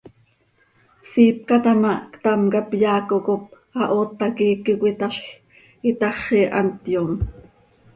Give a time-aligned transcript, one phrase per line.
[1.09, 3.43] Siipca taa ma, ctam cap yaaco cop
[3.81, 5.19] ahoot hac iiqui cöitaazj
[5.89, 7.11] itaxi, hant yoom.